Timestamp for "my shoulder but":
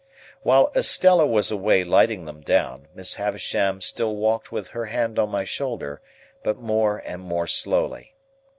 5.29-6.57